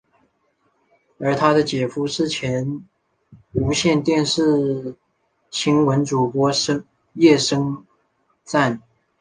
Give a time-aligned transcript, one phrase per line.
[1.19, 2.81] 而他的姐夫是前
[3.51, 4.95] 无线电视
[5.51, 6.51] 新闻主播
[7.13, 7.85] 叶升
[8.43, 8.81] 瓒。